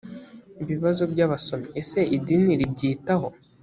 ibibazo 0.63 1.03
by 1.11 1.19
abasomyi 1.25 1.69
ese 1.81 1.99
idini 2.17 2.51
ribyitaho? 2.59 3.27